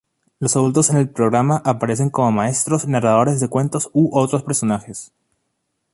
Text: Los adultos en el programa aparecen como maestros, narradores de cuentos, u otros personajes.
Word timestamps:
Los 0.39 0.55
adultos 0.55 0.89
en 0.89 0.97
el 0.97 1.11
programa 1.11 1.61
aparecen 1.63 2.09
como 2.09 2.31
maestros, 2.31 2.87
narradores 2.87 3.39
de 3.39 3.49
cuentos, 3.49 3.91
u 3.93 4.09
otros 4.17 4.41
personajes. 4.41 5.11